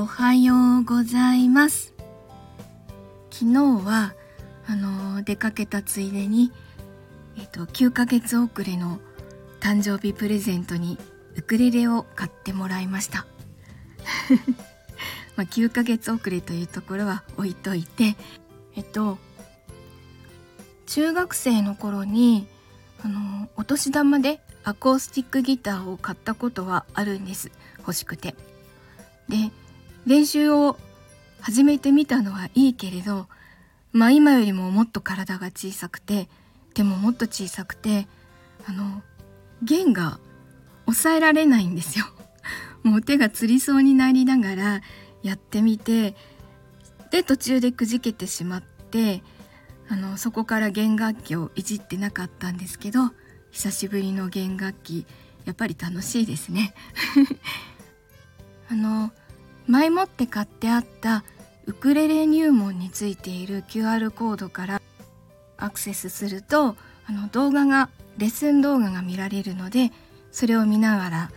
[0.00, 1.92] おはようございます。
[3.30, 4.14] 昨日は
[4.66, 6.52] あの出かけたついでに
[7.36, 8.98] えっと9ヶ月遅れの
[9.60, 10.96] 誕生日プレゼントに
[11.36, 13.26] ウクレレを買ってもらいました。
[15.36, 18.16] まあ9ヶ月遅れというところは置いといて
[18.76, 19.18] えっと
[20.86, 22.48] 中学生の頃に
[23.04, 27.52] あのお年玉でアコースティックギターを買ったことはあるんです。
[27.80, 28.34] 欲しくて。
[29.28, 29.50] で
[30.10, 30.76] 練習を
[31.40, 33.28] 始めてみたのはいいけれど
[33.92, 36.28] まあ今よりももっと体が小さくて
[36.74, 38.08] でももっと小さくて
[38.66, 39.04] あの
[39.62, 40.18] 弦が
[40.86, 42.06] 抑えられないんですよ。
[42.82, 44.80] もう手がつりそうになりながら
[45.22, 46.16] やってみて
[47.12, 49.22] で途中でくじけてしまって
[49.88, 53.12] あのそこから弦楽器をいじってなかったんですけど
[53.52, 55.06] 久しぶりの弦楽器
[55.44, 56.74] やっぱり楽しいですね。
[58.68, 59.12] あの
[59.66, 61.24] 前もって買ってあった
[61.66, 64.82] ウクレレ入門についている QR コードから
[65.56, 69.92] アクセスするとあの動画がレッスン動画が見られるので
[70.32, 71.30] それを見ながら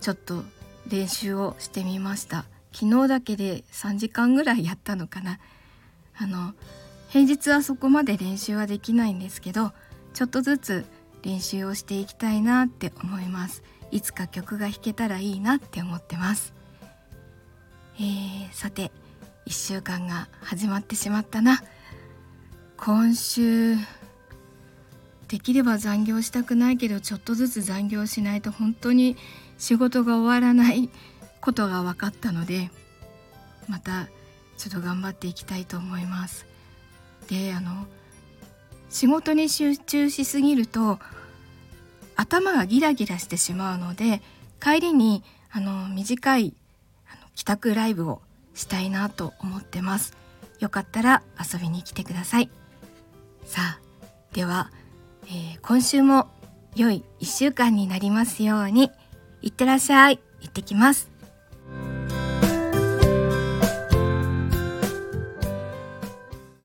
[0.00, 0.42] ちょっと
[0.88, 2.44] 練習をしてみました。
[2.72, 5.38] 昨日だけで3時間ぐらいやったのかな。
[6.16, 6.54] あの
[7.08, 9.72] 平日はそこまで練習はできないんですけど
[10.14, 10.84] ちょっとずつ
[11.22, 13.62] 練習をしていきたいなって思います。
[13.90, 16.54] いつか曲が弾けたらいいなって思ってます。
[17.98, 18.90] えー、さて
[19.46, 21.62] 1週間が始まってしまったな。
[22.76, 23.76] 今週
[25.28, 29.16] できれば残業したくないけどちょっとずつ残業しないと本当に
[29.56, 30.90] 仕事が終わらない
[31.40, 32.70] ことが分かったので
[33.68, 34.08] また
[34.58, 36.46] ちょっと頑張っていきたいと思います。
[37.28, 37.86] であの
[38.90, 40.98] 仕事に集中しすぎると
[42.16, 44.20] 頭がギラギラしてしまうので
[44.60, 46.54] 帰りにあの短い
[47.34, 48.22] 帰宅ライブを
[48.54, 50.16] したいなと思ってます。
[50.60, 52.50] よかったら遊びに来てください。
[53.44, 53.80] さあ
[54.32, 54.70] では、
[55.26, 56.28] えー、今週も
[56.74, 58.90] 良い1週間になりますように
[59.42, 60.20] いってらっしゃい。
[60.40, 61.11] 行ってきます。